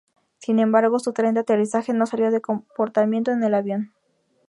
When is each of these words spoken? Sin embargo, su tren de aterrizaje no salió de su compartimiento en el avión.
Sin 0.39 0.57
embargo, 0.57 0.97
su 0.97 1.13
tren 1.13 1.35
de 1.35 1.41
aterrizaje 1.41 1.93
no 1.93 2.07
salió 2.07 2.31
de 2.31 2.37
su 2.37 2.41
compartimiento 2.41 3.29
en 3.29 3.43
el 3.43 3.53
avión. 3.53 3.93